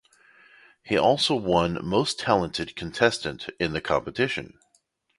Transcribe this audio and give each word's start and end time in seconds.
He 0.83 0.97
also 0.97 1.35
won 1.35 1.77
Most 1.85 2.17
Talented 2.17 2.75
contestant 2.75 3.49
in 3.59 3.73
the 3.73 3.81
competition. 3.81 4.57